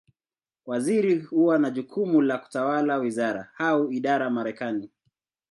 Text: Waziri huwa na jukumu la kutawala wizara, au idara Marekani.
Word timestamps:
Waziri 0.65 1.19
huwa 1.19 1.57
na 1.59 1.69
jukumu 1.69 2.21
la 2.21 2.37
kutawala 2.37 2.97
wizara, 2.97 3.49
au 3.57 3.91
idara 3.91 4.29
Marekani. 4.29 4.89